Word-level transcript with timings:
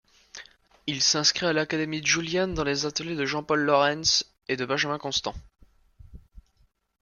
Il 0.87 1.03
s'inscrit 1.03 1.45
à 1.45 1.53
l'Académie 1.53 2.03
Julian 2.03 2.47
dans 2.47 2.63
les 2.63 2.87
ateliers 2.87 3.15
de 3.15 3.27
Jean-Paul 3.27 3.59
Laurens 3.59 4.23
et 4.47 4.57
de 4.57 4.65
Benjamin-Constant. 4.65 5.35